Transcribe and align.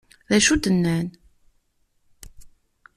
D 0.29 0.31
acu 0.37 0.55
d-nnan? 0.57 1.07